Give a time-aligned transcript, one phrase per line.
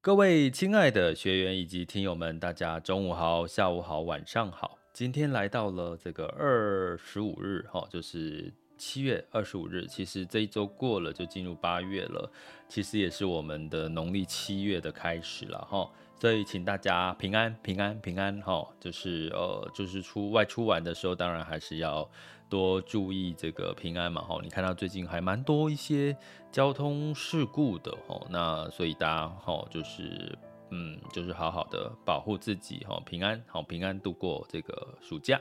[0.00, 4.78] 各位亲爱的学员以及听友们，大家中午好、下午好、晚上好。
[4.92, 9.84] 今天来到了这个二十五日，哈，就是七月二十五日。
[9.88, 12.30] 其实这一周过了，就进入八月了。
[12.68, 15.90] 其实也是我们的农历七月的开始了，哈。
[16.20, 18.64] 所以请大家平安、平安、平安，哈。
[18.78, 22.08] 就是呃，就是出外出玩的时候，当然还是要。
[22.48, 26.16] 多注意这个平安嘛，吼，你看到最近还蛮多一些
[26.50, 30.36] 交通事故的，吼，那所以大家，吼，就是，
[30.70, 35.40] 嗯，就是好好的保护自己，吼，平安，好平安度过这个暑假。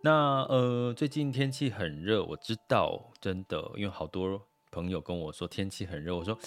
[0.00, 6.38] 那呃，最近天气很热，我知道，真的，因为好多朋友跟我说天气很热，我说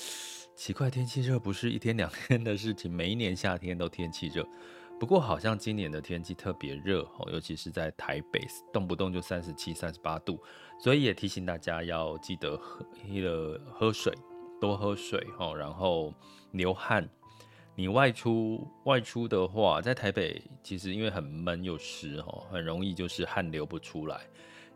[0.56, 4.48] 奇怪，天气热不是一天两天的事情，每一年夏天都天气热。
[5.02, 8.40] 不过好像今年的天气特别热哦，尤其是在台北，
[8.72, 10.40] 动不动就三十七、三十八度，
[10.80, 14.14] 所以也提醒大家要记得喝喝水，
[14.60, 16.14] 多喝水哦，然后
[16.52, 17.10] 流汗。
[17.74, 24.22] 你外出外出的话，在台北其实因为很闷又湿哦，很容易就是汗流不出来。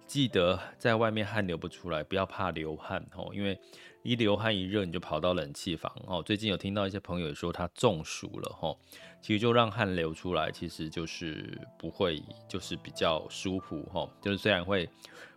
[0.07, 3.59] 记得在外面汗流不出来，不要怕流汗哦，因为
[4.03, 6.21] 一流汗一热你就跑到冷气房哦。
[6.21, 8.77] 最近有听到一些朋友说他中暑了哦。
[9.21, 14.07] 其实就让汗流出来，其实就是不会，就是比较舒服哈。
[14.21, 14.87] 就是虽然会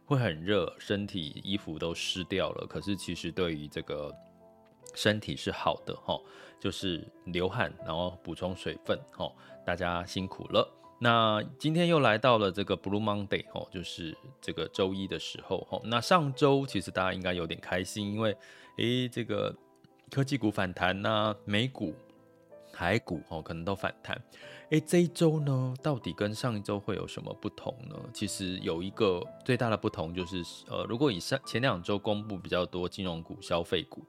[0.05, 4.15] 会很热，身体衣服都湿掉了，可是其实对于这个
[4.95, 6.21] 身体是好的哈。
[6.61, 9.33] 就是流汗，然后补充水分哈。
[9.65, 10.69] 大家辛苦了。
[10.99, 15.81] 那今天又来到了这个 Blue Monday 哦，就是这个周一的时候哈。
[15.85, 18.37] 那上周其实大家应该有点开心，因为
[18.77, 19.55] 诶这个
[20.11, 21.95] 科技股反弹呐，美股。
[22.71, 24.17] 台股哦，可能都反弹。
[24.71, 27.97] 诶，这一周呢，到底跟上一周会有什么不同呢？
[28.15, 34.05] 其实有一个最大的不同就是，呃，如果以上前两周公布比较多金融股、消费股，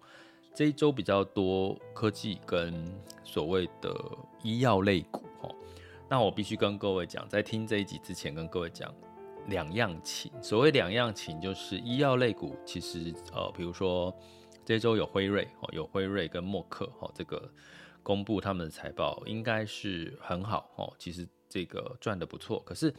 [0.54, 3.92] 这一周比较多科技跟所谓的
[4.44, 5.26] 医药类股。
[5.42, 5.56] 哦，
[6.10, 8.94] 那我必须跟各位讲，在听这一集之前，跟各位讲
[9.48, 10.32] 两样情。
[10.42, 14.14] 所谓两样情，就是医药类股，其实呃，比如说
[14.66, 17.50] 这周有辉瑞哦，有辉瑞跟默克哦，这个。
[18.02, 22.60] 公布他们的财报应该是很好哦，其实这个赚得不错。
[22.66, 22.92] 可是，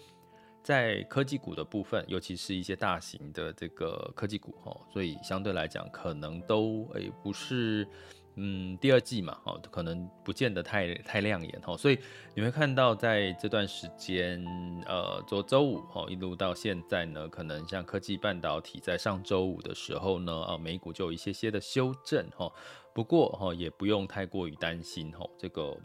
[0.62, 7.88] 在科技股的部分，尤其是一些大型的这个科技股哦，所以相对来讲，可能都诶不是
[8.36, 11.76] 嗯第二季嘛哦，可能不见得太太亮眼哦。
[11.76, 11.98] 所以
[12.34, 14.44] 你会看到在这段时间，
[14.86, 22.52] 呃，昨周五哦一路到现在呢，可能像科技半导体在上周五的时候呢，啊美股就有一些些的修正哦。
[22.94, 25.76] 不过哈，也不用太过于担心哈，这个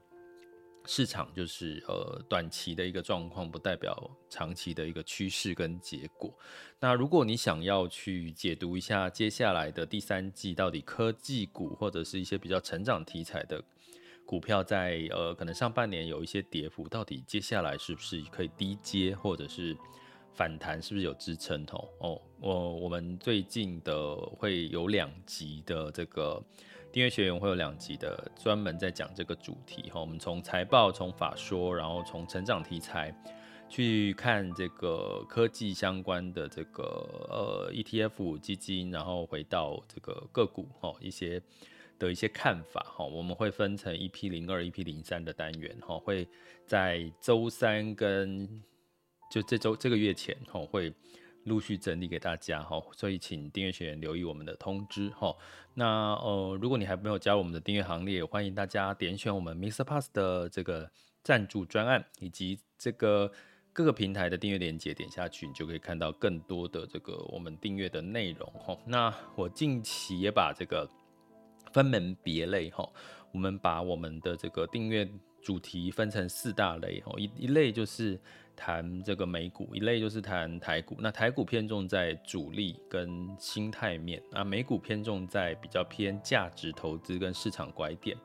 [0.87, 6.33] 市场就是呃短期的一个状况，不代表长期的一个趋势跟结果。
[6.79, 13.63] 那如果你想要去解读一下接下来的第三季到底科技股或者是一些比较成长题材的
[14.25, 19.75] 股票在，呃可能上半年有一些跌幅，到底接下来是不是可以低接或者是
[20.33, 21.65] 反弹，是不是有支撑？
[21.99, 26.43] 哦，我我们最近的会有两集的这个。
[26.95, 29.99] 订阅学员会有两集的，专门在讲这个主题哈。
[29.99, 33.13] 我们从财报、从法说，然后从成长题材
[33.67, 36.83] 去看这个科技相关的这个
[37.29, 41.41] 呃 ETF 基金，然后回到这个个股哈一些
[41.99, 43.03] 的一些看法哈。
[43.03, 46.25] 我们会分成 EP 零二、EP 零三的单元哈，会
[46.65, 48.47] 在周三跟
[49.29, 50.93] 就这周这个月前哈会。
[51.45, 55.35] 陆续整理给大家哈，所以请订阅学员留意我们的通知哈。
[55.73, 59.83] 那呃，如果你还没有加入我们的订阅行列，欢迎大家点选我们 Mr.
[59.83, 60.89] Pass 的这个
[61.23, 63.31] 赞助专案，以及这个
[63.73, 68.77] 各个平台的订阅链接点下去，你就可以看到更多的这个我们订阅的内容哈。
[68.85, 70.89] 那我近期也把这个
[71.71, 72.89] 分门别类哈，
[73.31, 75.07] 我们把我们的这个订阅
[75.43, 78.19] 主题分成四大类哈，一一类就是
[78.55, 80.95] 谈这个美股，一类就是谈台股。
[80.99, 88.17] 那台股偏重在主力跟心态面，啊，美股偏重在比较偏价值投资跟市场拐点。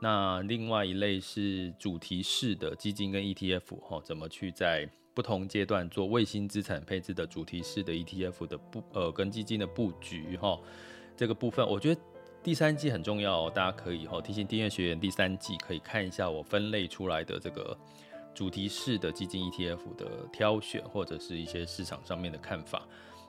[0.00, 10.60] 那另外一类是主题式的基金跟 ETF 哈，怎么去在不同阶段做卫星资产配置的主题式的 ETF 的布呃跟基金的布局哈，
[11.16, 12.00] 这个部分我觉得
[12.42, 17.76] 第三季很重要，大家可以哈提醒订阅学员第三季可以看一下我分类出来的这个
[18.36, 22.86] 主题式的基金 ETF 的挑选或者是一些市场上面的看法。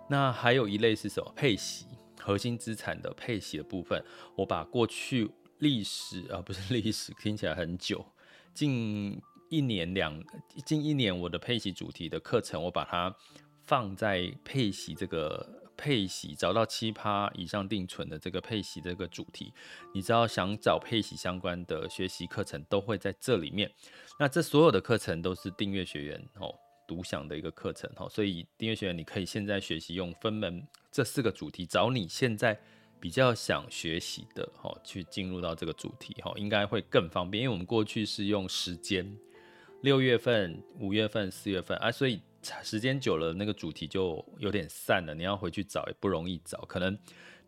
[0.07, 1.87] 那还有一类是什么配息
[2.19, 4.03] 核心资产的配息的部分，
[4.35, 5.31] 我把过去。
[5.59, 8.05] 历史啊，不是历史，听起来很久。
[8.53, 9.19] 近
[9.49, 10.23] 一年两，
[10.63, 13.11] 近一年我的配息主题的课程，我把它
[13.63, 19.53] 放在配息这个配息，找到七趴以上定存的这个配息这个主题。
[19.93, 23.71] 你知道，想找配息相关的学习课程，都会在这里面。
[24.19, 26.53] 那这所有的课程都是订阅学员哦
[26.87, 32.59] 独享的一个课程哦，所以订阅学员你可以现在学习用分门这四个主题，找你现在。
[32.99, 39.15] 比较想学习的哦，去进入到这个主题哦，应该会更方便，因为我们过去是用时间，
[39.81, 42.19] 六月份、五月份、四月份啊，所以
[42.63, 46.59] 时间久了，那个主题就有点散了，你要回去找也不容易找。
[46.65, 46.97] 可能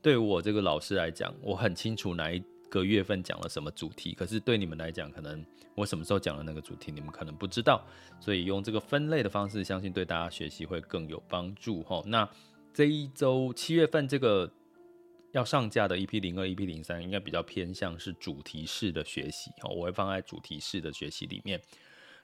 [0.01, 5.45] 对我这个老师来讲，我很清楚哪一个月份讲了什么主题，可是对你们来讲，可能
[5.75, 7.85] 我什么时候讲了那个主题，你们可能不知道。
[8.19, 12.03] 所以用这个分类的方式，相信对大家学习会更有帮助哈。
[12.05, 12.29] 那
[12.73, 14.51] 这一周七月份这个。
[15.31, 21.61] 要上架的 EP 零二、EP 零三应该比较偏向是主题式的学习，我会放在主题式的学习里面。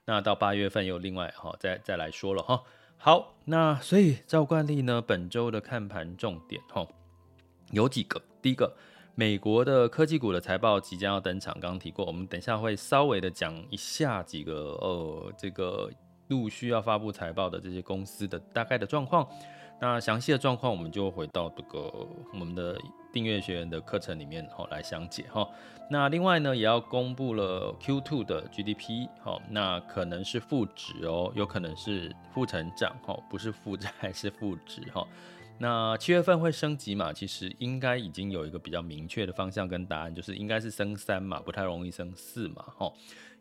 [0.05, 2.61] 那到八月份又另外哈，再再来说了哈。
[2.97, 6.87] 好，那所以照惯例呢，本周的看盘重点哈
[7.71, 8.21] 有几个。
[8.41, 8.71] 第一个，
[9.15, 15.89] 美国的科技股的财报即将要登场，刚刚提过，我们等一下会稍微的讲一下几个呃这个
[16.27, 19.27] 陆续要发布财报的这些公司的大概的状况。
[19.79, 21.79] 那详细的状况，我们就回到这个
[22.33, 22.79] 我们的
[23.11, 25.47] 订阅学员的课程里面哈来详解哈。
[25.91, 35.05] 那另外呢，也要公布了 Q2 的 GDP 哈，那可能是负值哦，有可能是负成长哈，不是负债是负值哈。
[35.57, 37.13] 那七月份会升级嘛？
[37.13, 42.91] 其实应该已经有一个比较明确的方向跟答案，就是应该是升三嘛，不太容易升四嘛哈。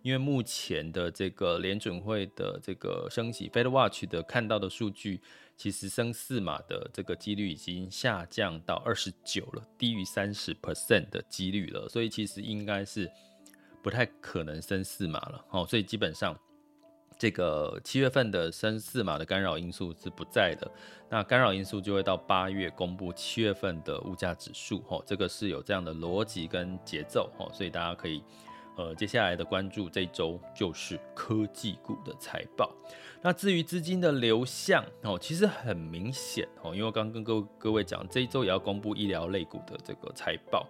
[0.02, 5.20] 因为目前的这个联准会的这个升级，Fed Watch 的看到的数据。
[5.56, 13.10] 其实升四码的这个几率已经下降到二十九了，低于三十 percent 的几率了，所以其实应该是
[13.82, 15.44] 不太可能升四码了。
[15.50, 16.38] 哦，所以基本上
[17.18, 20.70] 这个七月份的升四码的干扰因素是不在的，
[21.08, 24.82] 那干扰因素就会到八月公布七月份的物价指数。
[24.88, 27.30] 哦，这个是有这样的逻辑跟节奏。
[27.38, 28.22] 哦，所以大家可以。
[28.76, 32.74] 呃，接下来的关注这周就是科技股的财报。
[33.24, 40.68] 那至于资金的流向哦，其实很明显哦，因为我刚刚跟各各位讲，这一周也要公布医疗类股的这个财报。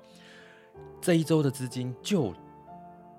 [1.00, 2.32] 这一周的资金就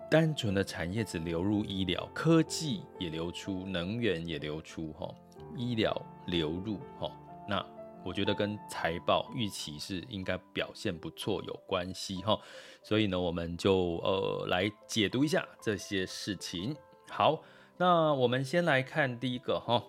[0.10, 5.14] 单纯的产业只流入医疗，科技也流出，能源也流出哈，
[5.58, 5.94] 医疗
[6.28, 7.12] 流入哈，
[7.46, 7.66] 那。
[8.06, 12.40] 我觉得跟财报预期是应该表现不错有关系哈，
[12.84, 16.76] 所以呢，我们就呃来解读一下这些事情。
[17.10, 17.42] 好，
[17.78, 19.84] 那我们先来看第一个哈，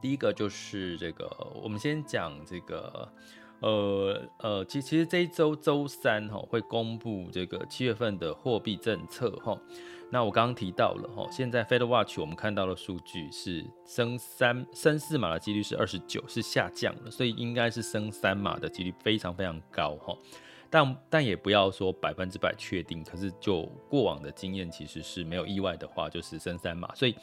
[0.00, 1.28] 第一个就是这个，
[1.62, 3.12] 我们先讲这个，
[3.60, 9.58] 呃呃，其其实这一周周三哈会公布这个七月份的货币政策哈。
[10.10, 20.16] 那我刚刚提到了哈，现在 Fed Watch 我们看到的数据是升三升四码的几率是二十九，是下降了，所以应该是升三码的几率非常非常高哈。
[20.74, 27.14] 但但也不要说百分之百确定，可是就过往的经验，其实是没有意外的话，就是升三码，所以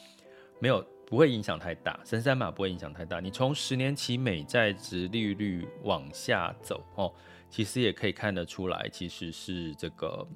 [0.58, 3.20] 没有不会影响太大，升三码不会影响太大。
[3.20, 7.12] 你从十年期美债殖利率往下走哦，
[7.50, 10.26] 其实也可以看得出来，其实是这个。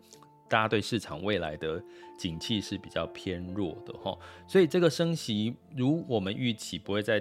[0.49, 1.83] 大家对市场未来的
[2.17, 7.21] 景气是比较偏弱的哈，所以这个升息如我们预期不会再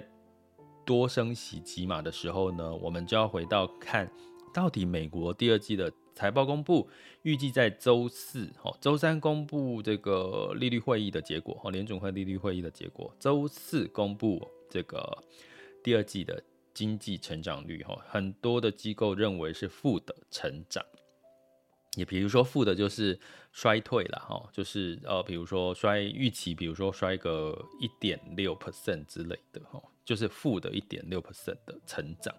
[0.85, 4.07] 多升息几码的时候呢，我们就要回到看
[4.55, 6.89] 到底美国第二季的财报公布，
[7.23, 15.05] 预计在周四哈，周三公布这个利率会议的结果哈，联准会利率会议的结果，周四公布这个
[15.83, 16.41] 第二季的
[16.73, 20.81] 经济成长率哈，很多的机构认为是负的成长。
[21.97, 23.19] 也比如说负的就是
[23.51, 32.33] 衰退了哈，就是呃，比如说衰预期，比如说衰个一点六 percent 之类的哈，就是负的一点六 percent 的成长，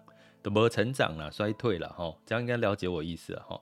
[0.47, 1.29] 怎么成长了？
[1.29, 3.61] 衰退了哈，这样应该了解我意思了哈。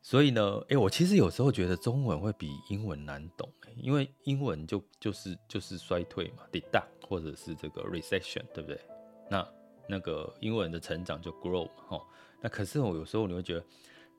[0.00, 8.80] 所以呢，哎，我其实有时候觉得中文会比英文难懂，因为英文就就是就是衰退嘛，deduct 或者是这个 recession，对不对？
[9.28, 9.44] 那
[9.88, 12.06] 那个英文的成长就 grow 嘛，哈。
[12.40, 13.64] 那可是我有时候你会觉得。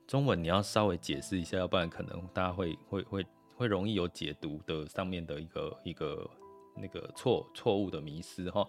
[0.06, 6.28] 中文你要稍微解释一下，要不然可能大家会会会会容易有解读的上面的一个一个
[6.74, 8.66] 那个错错误的迷失哈。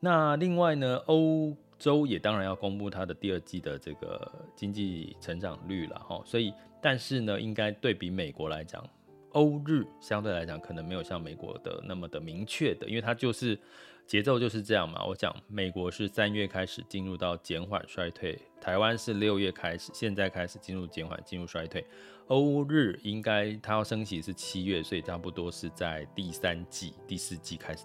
[0.00, 6.22] 那另外呢，欧洲也当然要公布它的第二季的这个经济成长率了哈。
[6.24, 8.88] 所以，但是呢，应该对比美国来讲，
[9.32, 13.58] 欧日相对来讲可能没有像美国的那么的明确的，因为它就是。
[14.06, 21.86] 节奏就是这样嘛，我讲美国是三月开始进入到减缓衰退，台湾是六月开始，现在开始进入减缓进入衰退，
[22.26, 27.84] 欧日应该它要升息是七月，所以差不多是在第三季、第四季开始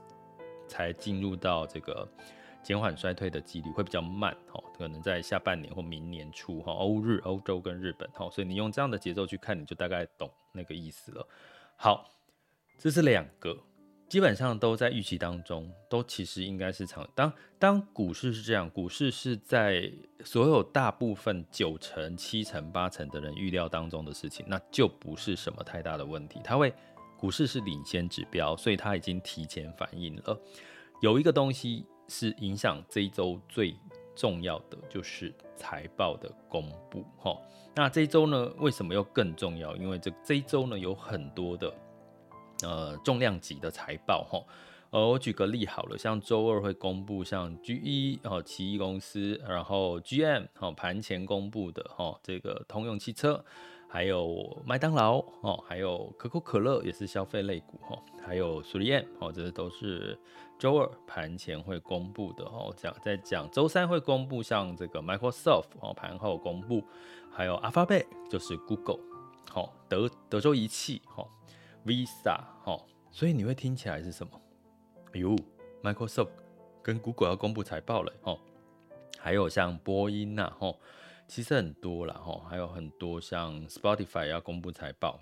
[0.68, 2.10] 才进入到这个
[2.65, 11.27] 减缓衰退的几率会比较慢哈，可能在下半年或明年初哈，欧日、欧洲跟日本哈，所以你用这样的节奏去看，你就大概懂那个意思了。
[11.75, 12.10] 好，
[12.79, 13.55] 这是两个。
[14.07, 17.07] 基本上都在预期当中，都其实应该是长。
[17.15, 19.91] 当当股市是这样，股市是在
[20.24, 26.39] 所有大部分九成、七成、八成的人预料当中的事情，那就不是什么太大的问题。
[26.43, 26.72] 它会
[27.17, 30.39] 股市是领先指标，所以它已经提前反应了。
[31.01, 33.76] 有一个东西是影响这一周最
[34.16, 37.04] 重要的，就是财报的公布。
[37.18, 37.38] 哈，
[37.76, 39.76] 那这一周呢，为什么又更重要？
[39.76, 41.74] 因为这这一周呢，有很多的。
[42.64, 44.42] 呃，重量级的财报哈，
[44.90, 53.44] 呃，我举个例好了，像周二会公布像 GE 哦，奇异公司，然后 GM 哦，盘前公布的哈，这个通用汽车，
[53.96, 60.20] 还有麦当劳哦，还有可口可乐也是消费类股哈，还有 3M 哦，这些都是
[60.60, 62.74] 周二盘前会公布的哦。
[62.75, 66.84] 讲在讲周三会公布像这个 Microsoft 哦，盘后公布，
[67.32, 69.00] 还有 Alphabet 就是 Google
[69.50, 71.25] 好，德德州仪器哈。
[71.86, 72.78] Visa 哈，
[73.12, 74.42] 所以你会听起来是什么？
[75.14, 75.38] 哎呦
[75.82, 76.32] ，Microsoft
[76.84, 78.38] 跟 Google 要公布财报了哦，
[79.18, 80.75] 还有像波音呐哈，
[81.27, 85.20] 其实很多了哈，还有很多像 Spotify 要公布财报，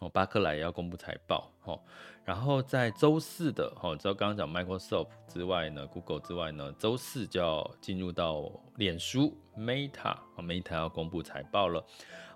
[0.00, 1.80] 哦，巴克莱要公布财报哦，
[2.24, 11.84] 然后在周四的哦，除了刚刚讲 Microsoft 之外呢，Google 之外呢，周四就要进入到脸书 Meta，哦，Meta 要公布财报了。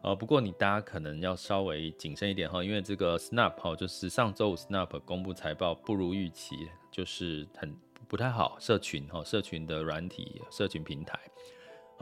[0.03, 7.75] 呃，不过你大家可能要稍微谨慎一点哈，因为这个 Snap 哈，就是上周五 Snap 公布财报不如预期，就是很
[8.07, 8.59] 不太好。
[8.61, 11.19] 社群哈，社群的软体，社群平台，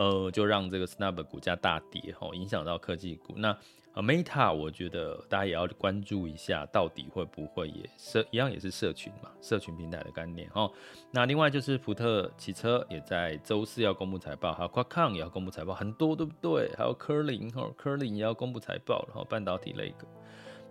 [0.03, 3.35] 呃，就让这个 Snap 股价大跌哈，影响到科技股。
[3.37, 3.57] 那
[3.95, 10.69] Meta，我觉得大家也要关注一下，到底会不会也社一样也是社群嘛，社群平台的概念哈。
[11.13, 16.75] 那另外就是福特汽车也在周四要公布财报，还有 Qualcomm 也要公布财报，很多对不对？
[16.77, 20.07] 还有科林哈，科林也要公布财报，然后半导体类的，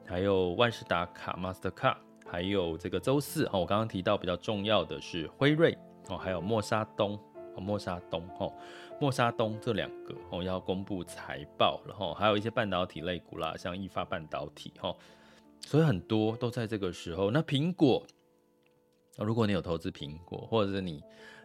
[0.06, 5.78] 还有万事达卡 Mastercard，还有这个周四哦，我刚刚提到比较重要的是辉瑞
[6.10, 7.14] 哦，还有默沙东
[7.56, 8.52] 哦，默沙东哈。
[9.02, 14.96] 默沙东这两个哦要公布财报，然后还有一些半导体类股啦，像易发半导体哈，
[15.62, 17.32] 所以很多都在这个时候。
[17.32, 18.06] 那苹果，
[19.18, 21.02] 如果你有投资苹果，或者是你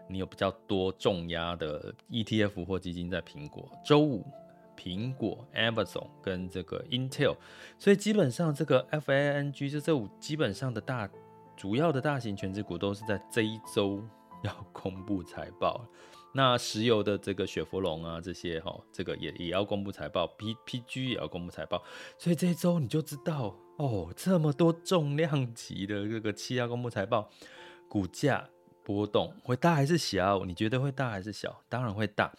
[0.07, 4.23] 你有比较多重压的 ETF 或基金在苹果，周五
[4.77, 7.39] 苹果、Amazon 跟这个 Intel，
[7.79, 11.09] 所以基本上这个 FANG 就这五基本上的大
[11.57, 14.05] 主要的大型权值股都是在这一周
[14.43, 15.87] 要公布财报。
[16.37, 21.83] 那石油的这个雪佛龙啊，这些哈，这个也也要公布财报，P P G 也要公布财报，
[22.19, 27.31] 所以这一周你就知道哦，这么多重量级的这个企业公布财报，
[27.89, 28.47] 股价
[28.85, 30.45] 波动会大还是小？
[30.45, 31.59] 你觉得会大还是小？
[31.71, 32.31] 当然会大，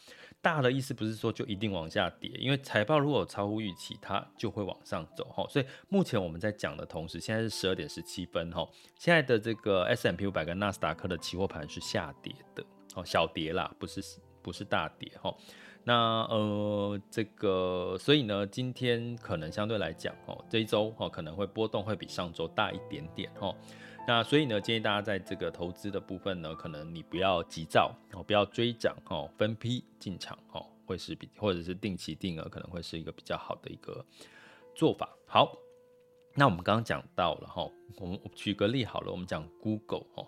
[0.44, 5.44] 大的意思不是说就一定往下跌，因为财报如果超乎预期，它就会往上走哈。
[5.50, 8.64] 所以目前我们在讲的同时，现在是十二点十七分哈，
[9.00, 12.64] 现在的这个 S M P 五百跟纳斯达克的期货盘是下跌的。
[13.04, 14.02] 小跌啦，不是
[14.42, 15.36] 不是大跌哈。
[15.84, 23.56] 那呃，这个所以呢，今天可能相对来讲哦，这一周哦可能会波动会比上周大一点点哈。
[24.06, 34.06] 那所以呢，建议大家在这个投资的部分呢，可能你不要急躁哦，不要追涨哦，分批进场哦，会是比或者是定期定额可能会是一个比较好的一个
[34.76, 35.10] 做法。
[35.26, 35.58] 好，
[36.36, 40.28] 那我们刚刚讲到了哈，我们举个例好了，我们讲 Google 哦。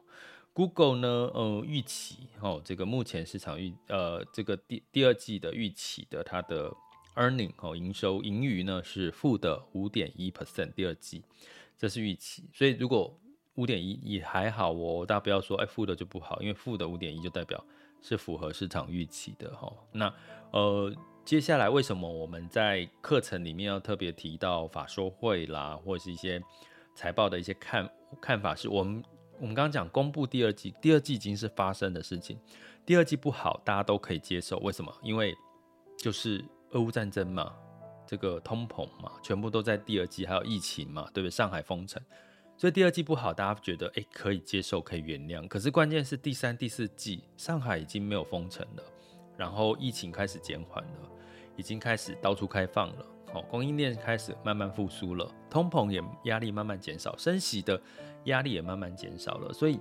[0.53, 6.71] Google 呢，呃，预期哦，这个目前市场预呃，这个第第二季的预期的它的
[7.15, 11.23] earning 哦，营收盈余呢是负的五点一 percent，第二季
[11.77, 13.17] 这是预期，所以如果
[13.55, 17.63] 五点一也还好哦，大家不要说哎负的就不好，因为负的五点一就代表
[18.01, 19.71] 是符合市场预期的哈。
[19.93, 20.13] 那
[20.51, 26.41] 呃接下来为什么我们在课程里面要特别提到法说会啦，或者是一些
[26.95, 27.89] 财报的一些看
[28.19, 29.03] 看法，是我们
[29.39, 32.37] 我们刚刚讲公布第二季，第二季已经是发生的事情，
[32.85, 34.93] 第二季不好大家都可以接受，为什么？
[35.01, 35.33] 因为
[35.97, 37.53] 就是俄乌战争嘛，
[38.05, 41.31] 这个通膨嘛，全部都在第二季，还有疫情嘛，对不对？
[41.31, 42.01] 上海封城。
[42.57, 45.47] 所以第二季不好，大家觉得哎、可以接受，可以原谅。
[45.47, 48.83] 可是关键是第三、第四季，上海已经没有封城了，
[49.37, 51.09] 然后疫情开始减缓了，
[51.55, 57.79] 已经开始到处开放了，好，供应链开始慢慢复苏了，通膨也压力慢慢减少，升息的
[58.25, 59.53] 压力也慢慢减少了。
[59.53, 59.79] 所以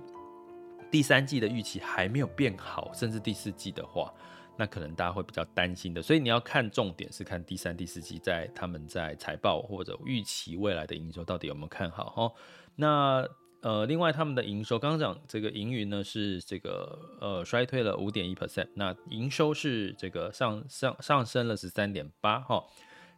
[0.91, 4.13] 第三季的预期还没有变好，甚至第四季的话，
[4.55, 6.01] 那可能大家会比较担心的。
[6.01, 12.33] 所以你要看重点是看第三、第四季在他们在财报或者预期未来的营收到底有没有看好哈。
[12.75, 13.27] 那
[13.61, 22.63] 呃，另外他们的营收，刚刚讲这个盈余呢是这个呃衰退了五点一 percent，那营收是这个上上上升了十三点八哈，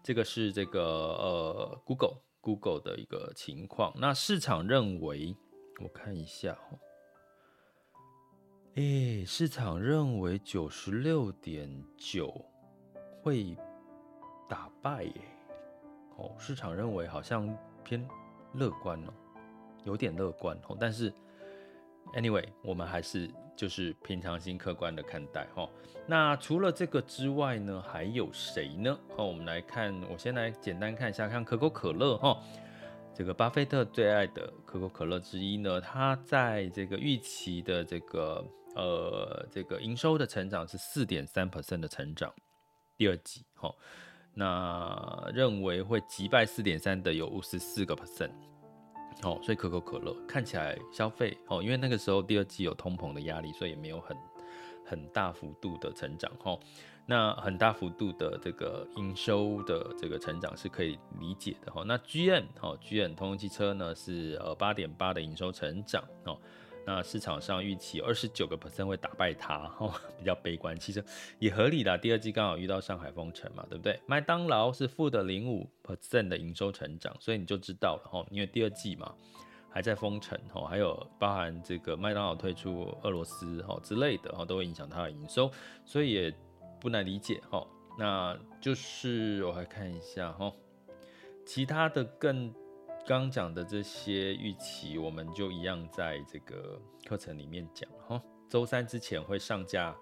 [0.04, 3.94] 这个是这个呃 Google Google 的一个情况。
[3.96, 5.36] 那市场认为，
[5.82, 6.78] 我看一下哈，
[8.76, 12.44] 哎、市场认为九十六点九
[13.22, 13.56] 会
[14.50, 15.14] 打败耶，
[16.18, 18.08] 哦，市场认为好像偏
[18.54, 19.14] 乐观哦。
[19.84, 21.12] 有点乐观哦，但是
[22.14, 23.28] ，anyway，我们还是
[23.62, 25.70] 就是平常心、客观的看待哈。
[26.08, 28.98] 那除了这个之外呢，还有谁呢？
[29.16, 32.42] 好，我们来看，我先来简单看一下，看可口可乐哈，
[33.14, 38.44] 这个巴菲特最爱的可口可乐之一呢，它在这个预期的这个
[38.76, 42.34] 呃这个营收的成长是四点三 percent 的成长，
[42.98, 43.72] 第二季哈，
[44.34, 48.32] 那认为会击败四点三的有五十四个 percent。
[49.24, 54.18] 哦，所以可口可乐看起来消费哦，因为那个时候第二季有通膨的压力，所以也没有很
[54.86, 56.58] 很大幅度的成长哈。
[57.06, 61.84] 那很大幅度的这个营收的这个成长是可以理解的哈。
[61.86, 66.38] 那 GM 哦，GM 通用汽车呢是呃八点八的营收成长哦。
[66.86, 71.04] 那市场上预期二十九个 percent 会打败它，哦， 比较悲观，其实
[71.38, 71.96] 也合理的。
[71.98, 74.00] 第二季刚好遇到上海封城嘛，对不对？
[74.08, 79.14] 麦当劳是负的零五 percent 的营收成长，所以你就知道了哈，因为第二季嘛
[79.70, 85.52] 还在封城，哈，还有包含这个麦当劳退出俄罗斯，哈之类的，哈都会影响它的营收，
[85.86, 86.34] 所以也
[86.80, 87.66] 不难理解，哈。
[88.00, 90.52] 那就是我来看一下，哈，
[91.46, 92.52] 其他的更。
[93.20, 98.22] 刚讲的这些预期，我们就一样在这个课程里面讲哈。
[98.48, 99.94] 周三之前会上架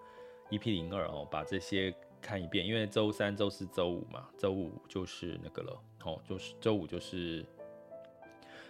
[0.51, 1.91] EP 零二哦，把这些
[2.21, 2.63] 看一遍。
[2.63, 7.43] 因为周三、周四、周五嘛，周五就是那个了，哦，就是周五就是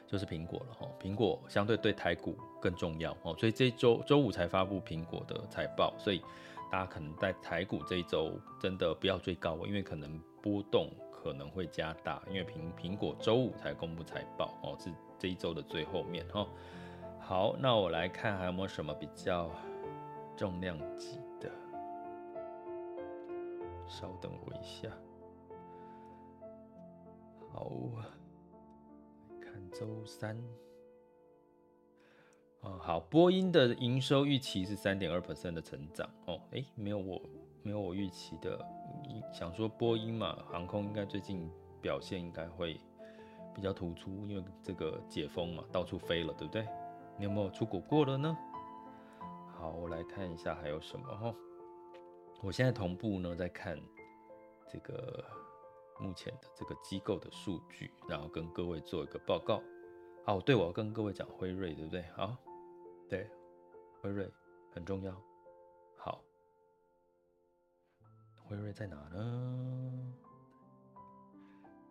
[0.07, 0.87] 就是苹果了哈。
[1.01, 6.21] 苹果相对对台股更重要哦，所以这周周五才发布苹果的财报，所以
[6.71, 10.89] 大家可能在台股这一周真的不要追高，因为可能波动。
[11.21, 16.47] 可能会加大，因为苹苹果周五才公布财报哦，是这一周的最后面哈。
[17.19, 19.51] 好，那我来看还有没有什么比较
[20.37, 21.51] 重量级的，
[23.85, 24.89] 稍等我一下。
[27.51, 27.69] 好，
[29.41, 30.41] 看周三。
[32.61, 37.21] 啊，好，波音的营收预期是三点二%的成长哦，诶，没有我。
[37.61, 38.59] 没有我预期的，
[39.33, 41.49] 想说波音嘛，航空应该最近
[41.81, 42.79] 表现应该会
[43.53, 46.67] 比较突出，因为这个解封嘛，到处飞了，对不对？
[47.17, 48.37] 你有没有出国过了呢？
[49.53, 51.35] 好，我来看一下还有什么哈。
[52.41, 53.77] 我现在同步呢在看
[54.71, 55.21] 这个
[55.99, 59.61] 目前的这个机构的数据，然后跟各位做一个报告。
[60.25, 62.03] 哦，对，我要跟各位讲辉瑞，对不对？
[62.15, 62.37] 好，
[63.09, 63.29] 对，
[64.01, 64.31] 辉瑞
[64.71, 65.13] 很重要。
[68.49, 70.13] 辉瑞在哪呢？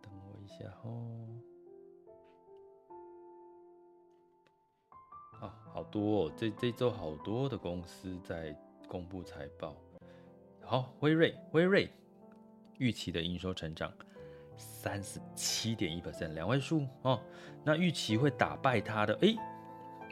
[0.01, 1.25] 等我一下哦。
[5.39, 8.53] 啊，好多哦，这这周好多的公司在
[8.89, 9.73] 公布财报。
[10.61, 11.89] 好，辉瑞，辉瑞
[12.77, 13.89] 预期的营收成长
[14.57, 17.21] 三十七点一百分两位数哦。
[17.63, 19.37] 那预期会打败它的，诶，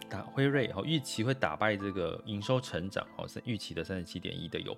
[0.09, 4.73] 打辉瑞哦，预期会打败这个营收成长哦，是预期的三十七点一的有。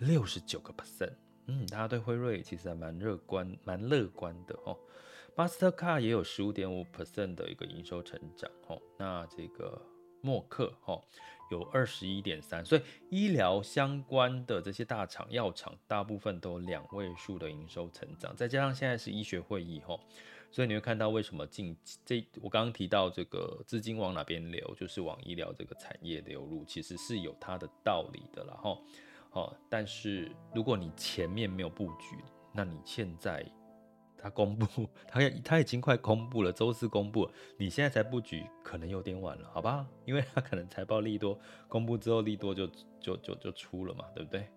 [0.00, 1.12] 六十九个 percent，
[1.46, 4.76] 嗯，大家对辉瑞其实还蛮乐观，蛮乐观的哦。
[5.34, 8.80] Mastercard 也有十五点五 percent 的一个营收成长哦。
[8.98, 9.80] 那这个
[10.20, 11.00] 默克哈
[11.50, 19.98] 有二十一点三，所以医疗相关的这些大厂药厂大部分都两位数的营收成长，再加上现在是医学会议哈，
[20.50, 28.70] 所以你会看到为什么近这我刚刚提到这个资金往哪边流，就是往医疗这个产业流入，其实是有它的道理的啦哈。
[28.70, 28.82] 哦，
[29.36, 32.16] 哦但是如果你前面没有布局，
[32.52, 33.44] 那你现在
[34.16, 39.86] 他公布， 他他已经快公布了，周四公布，你现在才布局，可能有点晚了，好吧？
[40.06, 42.66] 因为他可能财报利多公布之后，利多就
[42.98, 44.48] 就就就出了嘛，对不对？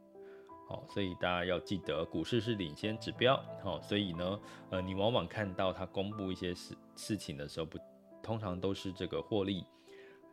[0.70, 3.36] 好，所以大家要记得，股市是领先指标。
[3.62, 4.40] 好，所以呢，
[4.70, 7.78] 呃，你往往看到他公布一些事事情的时候，不，
[8.24, 9.66] 通常都是这个获利，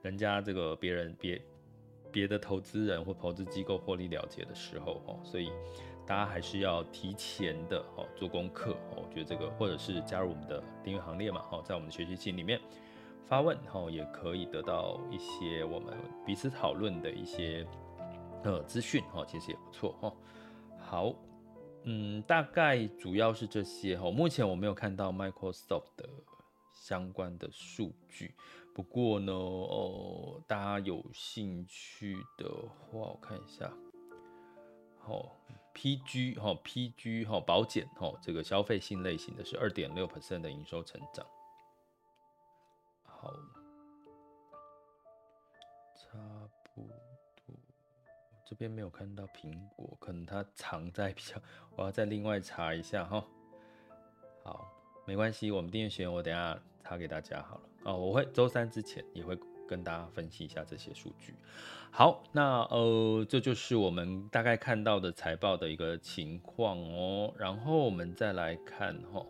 [0.03, 1.43] 人家这个别人别。
[2.11, 5.51] 别的投资人或投资机构获利了结的时候，哦，所以
[6.07, 9.05] 大家还是要提前的哦做功课哦。
[9.07, 12.61] 我觉得这个或者是加入我们的订阅行列嘛，哦，在我们的学习群里面
[13.25, 17.66] 发问，哦，也可以得到一些我们彼此讨论的一些
[18.45, 20.12] 呃资讯，哦，其实也不错，哦。
[20.79, 21.12] 好，
[21.83, 26.09] 嗯，大概主要是这些，哦，目前我没有看到 Microsoft 的
[26.77, 28.35] 相关的数据。
[28.75, 33.73] 不过呢，哦，大家有兴趣的话，我看一下，
[35.07, 35.33] 哦
[35.73, 41.27] ，PG 哈，PG 哈，保险哈，这个消费性类型的是二点六 percent 的营收成长。
[43.03, 43.33] 好，
[45.97, 46.19] 差
[46.75, 46.83] 不
[47.47, 47.57] 多，
[48.45, 51.41] 这边没有看到苹果，可能它藏在比较，
[51.77, 53.27] 我要再另外查一下哈。
[55.07, 57.62] 没关系，我们订阅学员，我等下查给大家好了。
[57.85, 61.33] 哦，我会周三之前也会跟大家分析一下这些数据。
[61.92, 67.33] 好，那呃，这就是我们大概看到的财报的一个情况哦。
[67.38, 69.25] 然后我们再来看哈，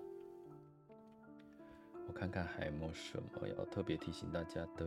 [2.09, 4.87] 我看看还有没有什么要特别提醒大家的。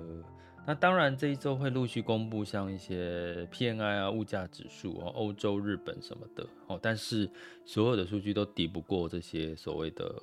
[0.65, 6.79] 那当然这一周会陆续公布像一些 P N I 啊、物价指数哦、欧洲、日本什么的哦。
[6.81, 7.29] 但是
[7.63, 10.21] 所有的数据都抵不过这些所谓的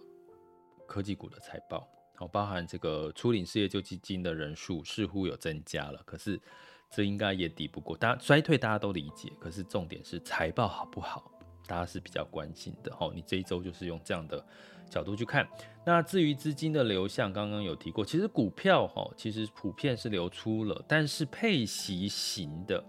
[0.86, 1.86] 科技股的财报。
[2.18, 6.40] 哦，包含这个初领失业救济金的人数似乎有增加了，可是
[6.90, 7.94] 这应该也抵不过。
[7.94, 11.30] 大家衰退大家都理解，可是重点是财报好不好，
[11.66, 12.90] 大家是比较关心的。
[12.98, 14.42] 哦，你这一周就是用这样的
[14.88, 15.46] 角度去看。
[15.84, 22.82] 那至于资金的流向，刚刚有提过，其实股票哈，其实普遍是流出了，但是配息型的，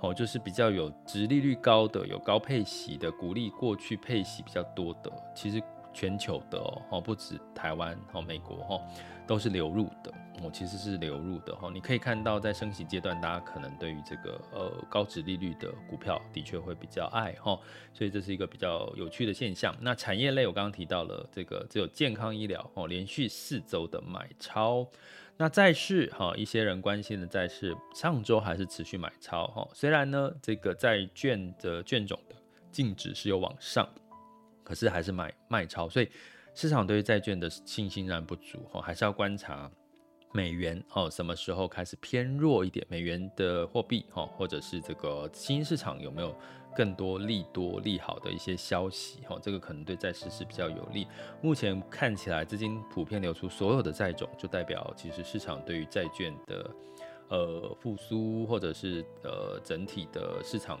[0.00, 5.62] 哦，就是比较有殖利率高的、有高配息的，鼓励过去配息比较多的，其实。
[5.94, 6.58] 全球的
[6.90, 8.80] 哦，不止台湾哦，美国哈，
[9.26, 11.70] 都是流入的哦，其实是流入的哈。
[11.72, 17.58] 你可以看到，在升息阶段，大家可能对于这个呃高值利率的股票的确会比较爱哈，
[17.92, 19.74] 所以这是一个比较有趣的现象。
[19.80, 24.86] 那产业类我刚刚提到了这个只有健康医疗哦，连续四周的买超。
[25.36, 29.68] 那债市哈，一些人关心的债市，上周还是持续买超哈。
[29.74, 32.36] 虽然呢，这个债券的券种的
[32.70, 33.88] 净值是有往上。
[34.64, 36.08] 可是还是买卖超，所以
[36.54, 39.70] 市场对于债券的信心仍然不足哈，还是要观察
[40.32, 46.34] 美元哦什么时候开始偏弱一点，美元的货币哈，或者是这个新市场有没有
[46.74, 51.06] 更多利多利好的一些消息哈，这个可能对债市是比较有利。
[51.42, 56.70] 目前看起来资金普遍流出所有的债种，就代表其实市场对于债券的
[57.28, 60.80] 呃复苏或者是呃整体的市场。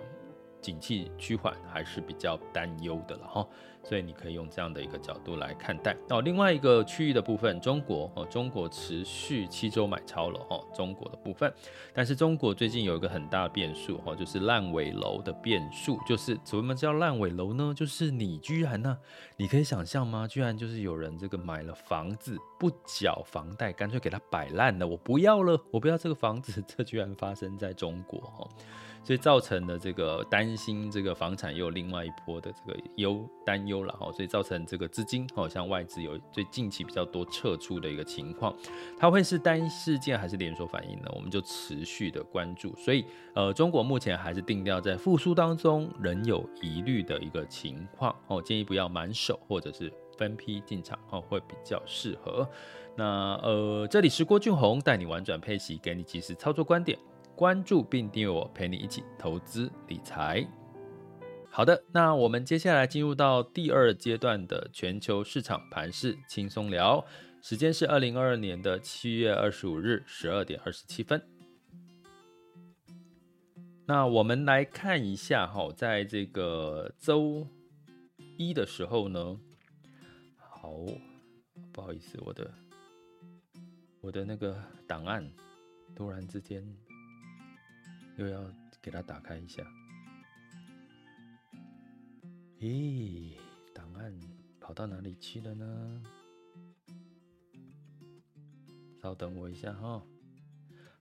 [0.64, 3.46] 景气趋缓还是比较担忧的了哈，
[3.82, 6.22] 所以你可以用这样的一个角度来看待哦。
[6.22, 11.52] 另外一个区域的部分，中国哦，中国持续七周买超了哈，中国的部分。
[11.92, 16.00] 但是中国最近有一个很大的变数哈，就是烂尾楼的变数。
[16.08, 17.74] 就是什么叫烂尾楼呢？
[17.76, 18.98] 就是你居然呢，
[19.36, 20.26] 你可以想象吗？
[20.26, 26.64] 居然就是有人这个买了房子不缴房贷，干脆给他摆烂了，我不要了，我不要这个房子。
[26.66, 28.48] 这居然发生在中国哈。
[29.04, 38.52] 所以造成的这个担心，这个房产又有另外一波的这个忧担忧了哈，所以造成这个资金好像外资有最近期比较多撤出的一个情况，
[38.98, 41.12] 它会是单事件还是连锁反应呢？
[41.14, 42.74] 我们就持续的关注。
[42.76, 52.48] 所以呃，中国目前还是定调在复苏当中仍有疑虑的一个情况哦，建议不要满手或者是分批进场哦，会比较适合。
[52.96, 56.98] 那呃，这里是郭俊宏带你玩转配息，给你及时操作观点。
[57.36, 60.46] 关注并订阅我，陪你一起投资理财。
[61.50, 67.04] 好的，那我们接下来进入到第二阶段的全球市场盘势轻松聊。
[67.42, 71.20] 时间是二零二二年的七月二十五日十二点二十七分。
[73.86, 77.46] 那我们来看一下哈，在这个周
[78.38, 79.38] 一的时候呢，
[80.38, 80.72] 好，
[81.72, 82.50] 不好意思，我的
[84.00, 85.28] 我的那个档案。
[85.96, 86.60] 突然之间
[88.16, 88.44] 又要
[88.80, 89.62] 给它打开一下。
[92.60, 93.32] 咦，
[93.74, 94.12] 档案
[94.60, 96.02] 跑到哪里去了呢？
[99.02, 100.02] 稍等我一下哈。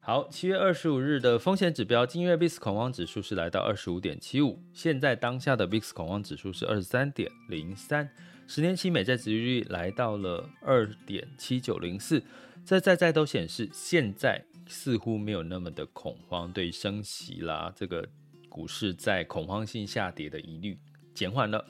[0.01, 8.09] 好，七月二十五日的风险指标，今日 VIX 恐慌指数是来到二十五点七五，现在当下的 VIX 恐慌指数是二十三点零三，
[8.45, 12.21] 十年期美债殖利率来到了二点七九零四，
[12.65, 18.07] 这在在都显示现在似乎没有那么的恐慌，对升息啦，这个
[18.49, 20.77] 股市在恐慌性下跌的疑虑
[21.13, 21.65] 减缓了。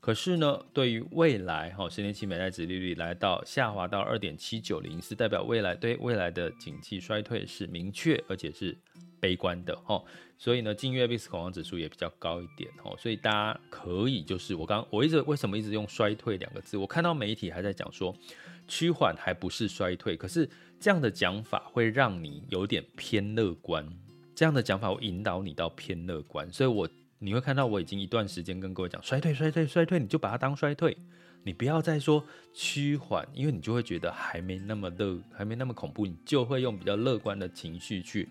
[0.00, 8.76] 可是呢，对于未来，哈，十年期美债殖利率来到下滑到二点七九零四，代表未来对未来的景气衰退是明确而且是
[9.18, 10.00] 悲观的，哈。
[10.38, 12.94] 所以呢，近月 VIX 恐慌指数也比较高一点，哈。
[12.98, 16.76] 所以大家可以就是我刚我一直为什么一直用衰退两个字？
[16.76, 18.14] 我看到媒体还在讲说
[18.66, 20.48] 趋缓还不是衰退，可是
[20.78, 23.86] 这样的讲法会让你有点偏乐观，
[24.34, 26.88] 这样的讲法会引导你到偏乐观，所以我。
[27.18, 30.94] 你会看到我已经一段时间跟各位讲衰退、衰退、衰退，你就把它当衰退，
[31.44, 38.28] 你不要再说趋缓，因为你就会觉得还没那么乐，还没那么恐怖，你就会用比较乐观的情绪去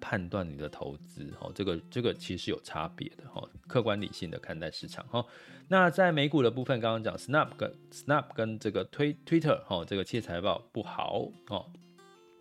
[0.00, 1.32] 判断你的投资。
[1.40, 5.24] 哦，这个这个其实有差别的哈，客观理性的看待市场哈。
[5.68, 11.66] 那在美股的部分，刚刚讲 Snap 跟 Snap 跟这个推 Twitter 哈，这个企业财报不好哦。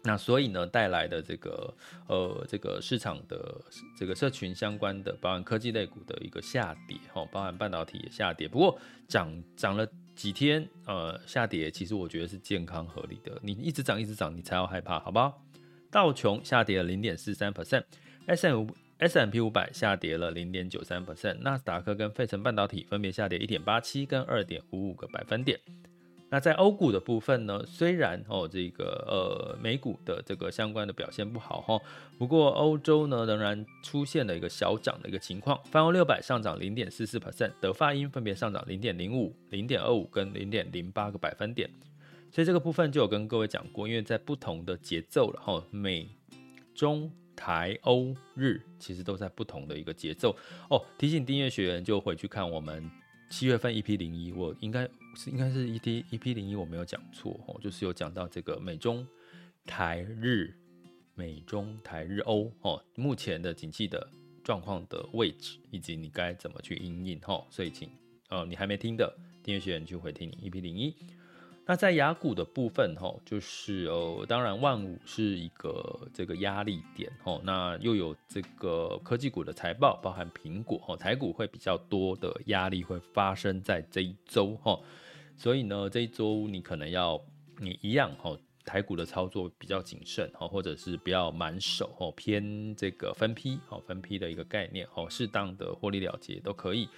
[0.04, 1.74] 那所以呢，带来的这个
[2.08, 3.60] 呃，这个市场的
[3.98, 8.48] 这个社群相关的，包含科技类股的一个下跌，哈，包含半导体也下跌。
[8.48, 13.40] 不过涨涨了几天，呃，下跌其实我觉得是健康合理的。
[13.42, 15.44] 你一直涨一直涨，你才要害怕，好不好？
[15.96, 25.58] 道琼下跌了零点四三 percent，S M S M P 五百下跌了零点九三 percent，纳斯达克跟费城半导体分别下跌一点八七跟二点五五个百分点。
[26.30, 31.80] 那在欧股的部分呢，虽然哦这个呃美股的这个相关的表现不好哈，
[32.18, 41.70] 不过欧洲呢仍然出现了一个小涨的一个情况，泛欧六百上涨零点四四 percent，德法英分别上涨零点零五、零点二五跟零点零八个百分点，
[42.36, 46.06] 所以这个部分就有跟各位讲过，因为在不同的节奏了哈，美
[46.74, 50.36] 中台欧日其实都在不同的一个节奏
[50.70, 52.92] 哦，提醒订阅学员就回去看我们。
[53.30, 54.84] 七月份 EP 零一，我应该
[55.16, 59.08] 是应该是 EP EP 零一，我没有讲错哦，就是有讲到这个美中
[59.66, 60.54] 台日
[61.14, 64.06] 美中台日欧哦，目前的景气的
[64.44, 67.90] 状况的位置，以及你该怎么去因应哈，所以请
[68.28, 70.94] 呃你还没听的订阅学员就回听你 EP 零一。
[71.68, 84.84] 那在雅股的部分，吼，就是呃，当然万五是一个这个压力点，吼，那又有这个科技股的财报，包含苹果，吼，财股会比较多的压力会发生在这一周，吼，
[85.36, 87.20] 所以呢，这一周你可能要
[87.58, 96.90] 你一样，吼，台股的操作比较谨慎，吼，或者是不要满手，吼，偏这个分批，吼，分批的一个概念，吼，适当的获利了结都可以。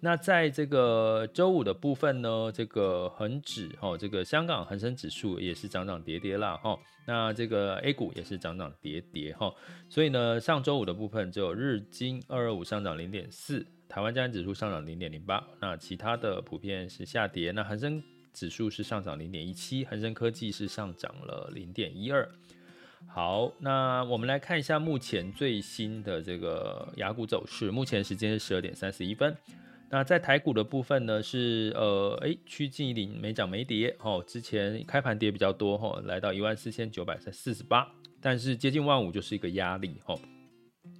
[0.00, 6.78] 那在这个周五的部分呢，这个恒指哈，这个香港恒生指数也是涨涨跌跌啦哈。
[7.06, 9.54] 那这个 A 股也是涨涨跌跌哈。
[9.90, 15.46] 所以呢，上周五的部分只有日经二二五上涨零点四，台湾加权指数上涨零点零八。
[15.60, 17.52] 那其他的普遍是下跌。
[17.52, 18.02] 那恒生
[18.34, 22.28] 指数是上涨零点一七，恒生科技是上涨了零点一二。
[23.06, 27.70] 好，那我们来看一下目前最新的这个雅股走势。
[27.70, 29.34] 目前时间是十二点三十一分。
[29.90, 37.86] 那在台股的部分呢，是呃，哎，趋近于零，没涨没跌，哦，之前开盘跌比较多，哈，来到一万四千九百四十八，
[38.20, 40.18] 但是接近万五就是一个压力，哦，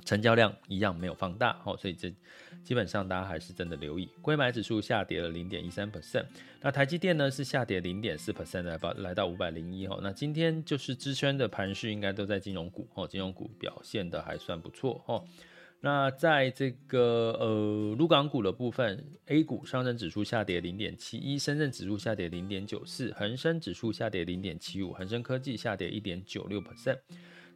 [0.04, 2.12] 成交量一样没有放大，哦，所以这
[2.62, 6.24] 基本上大家还是真的留意，柜买指数下跌了零点一三 percent，
[6.60, 15.24] 那台积电呢是下跌零点四 percent 来到来到五百零一，哈，那今天就是支撑的盘势应该都在金融股，哦，金融股表现的还算不错，哦。
[15.80, 26.96] 那在这个呃，陆港股的部分，A 股上证指数下跌零点七一，深圳指数下跌零点九四，恒生指数下跌零点七五，恒生科技下跌一点九六 percent。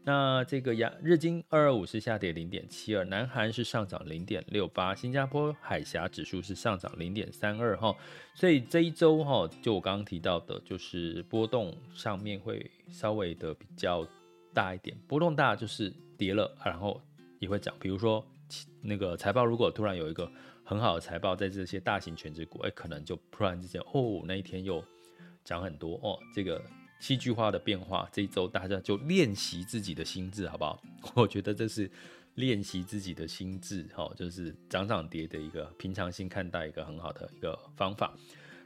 [0.04, 7.94] 那这个亚日经二二五是下跌零点七二，南韩是上涨零点六八，新加坡海峡指数是上涨零点三二哈。
[8.34, 14.06] 所以这一周哈，就我刚刚提到的，就是波动上面会稍微的比较
[14.54, 17.00] 大一点，波动大就是跌了，然后。
[17.40, 18.26] 也会涨，比如说
[18.82, 20.28] 那个财报，如果突然有一个
[20.64, 24.82] 很好的财报，在这些大型全职股，哎，可能就突然之间，哦，那一天又
[25.44, 26.18] 涨很多哦。
[26.34, 26.60] 这个
[26.98, 30.82] 戏剧化的变化，这一周大家就练习自己的心智，好不好？
[31.14, 31.90] 我觉得这是
[32.34, 38.14] 练习自己的心智，哈，就是涨涨跌的一个平常心看待一个很好的一个方法。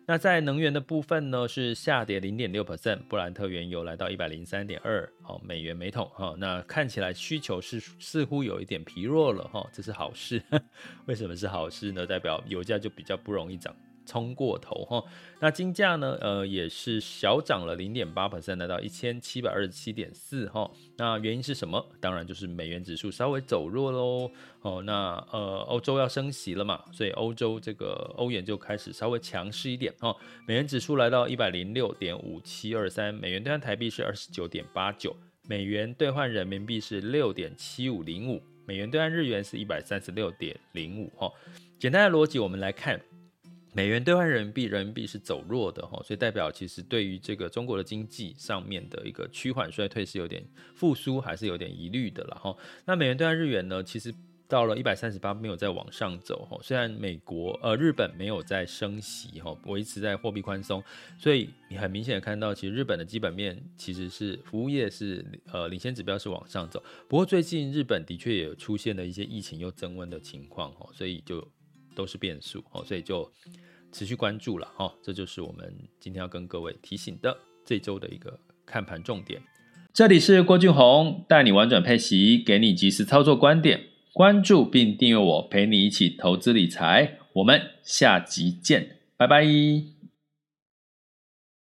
[0.05, 6.35] 那在能源的部分呢，是下跌零点六 percent，布兰特原油来到一百零三点二好美元每桶哈。
[6.39, 10.43] 那看起来需求是似乎有一点疲弱了哈，这是好事。
[11.07, 12.05] 为什么是好事呢？
[12.05, 13.75] 代表油价就比较不容易涨。
[14.05, 15.05] 冲过头哈，
[15.41, 16.17] 那金价呢？
[16.21, 20.71] 呃，也是小涨了零点八 percent，来到一千七百二十七点四哈。
[20.97, 21.85] 那原因是什么？
[22.01, 24.31] 当然就是美元指数稍微走弱喽。
[24.63, 30.15] 哦，那呃，欧洲要升息了嘛，所以欧洲这个欧元就开始稍微强势一点哈。
[30.47, 35.15] 美元指数来到一百零六点五七二三，美元兑换台币是二十九点八九，
[35.49, 41.33] 美元兑换人民币是六点七五零五，美元兑换日元是一百三十六点零五哈。
[41.79, 43.01] 简单的逻辑，我们来看。
[43.75, 52.55] 美元兑换人民币，人民币是走弱的哈，所以代表其实对于这个中国的经济上面的一个趋缓衰退是有点复苏，还是有点疑虑的了哈。
[52.85, 54.15] 那美元兑换日元呢，其实
[54.47, 60.85] 到了一百三十八没有再往上走哈，虽然美国呃日本没有在升息哈，维持在货币宽松，
[61.17, 71.43] 所以你很明显的看到，其实日本的基本面其实是服务业是呃领先指标是往上走，不过最近日本的确也出现了一些疫情又增温的情况哈，所以就。
[71.95, 73.31] 都是变数哦，所以就
[73.93, 74.93] 持续关注了哈。
[75.03, 79.41] 这就是我们今天要跟各位提醒的这周的一个看盘重点。
[79.93, 83.89] 这里是郭俊宏，带你玩转配息，给你及时操作观点。
[84.15, 87.19] 关注并订阅我，陪你一起投资理财。
[87.35, 90.02] 我们下集见，拜拜。